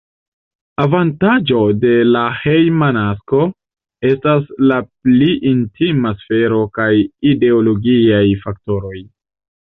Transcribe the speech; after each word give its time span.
Avantaĝo 0.83 1.57
de 1.81 1.89
la 2.13 2.21
hejma 2.37 2.87
nasko 2.95 3.41
estas 4.11 4.47
la 4.71 4.79
pli 4.87 5.27
intima 5.49 6.13
sfero 6.23 6.63
kaj 6.79 6.89
ideologiaj 7.33 8.23
faktoroj. 8.47 8.97